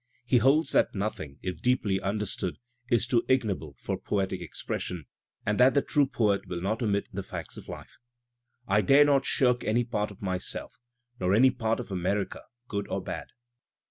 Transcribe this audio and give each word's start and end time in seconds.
He 0.25 0.39
holds 0.39 0.71
that 0.71 0.95
noth 0.95 1.19
ing, 1.19 1.37
if 1.43 1.61
deeply 1.61 2.01
understood, 2.01 2.57
is 2.89 3.05
too 3.05 3.21
ignoble 3.29 3.75
for 3.77 3.99
poetic 3.99 4.41
ex« 4.41 4.63
Digitized 4.63 4.67
by 4.67 4.73
Google 4.73 4.97
WHITMAN 4.97 5.05
219 5.05 5.05
pression, 5.05 5.05
and 5.45 5.59
that 5.59 5.73
the 5.75 5.81
true 5.83 6.05
poet 6.07 6.47
will 6.47 6.61
not 6.61 6.81
omit 6.81 7.09
the 7.13 7.21
facts 7.21 7.57
of 7.57 7.69
life. 7.69 7.97
I 8.67 8.81
dare 8.81 9.05
not 9.05 9.25
shirk 9.27 9.63
any 9.63 9.83
part 9.83 10.09
of 10.09 10.23
myself. 10.23 10.79
Not 11.19 11.33
any 11.35 11.51
part 11.51 11.79
of 11.79 11.91
America 11.91 12.41
good 12.67 12.87
or 12.87 13.03
bad. 13.03 13.27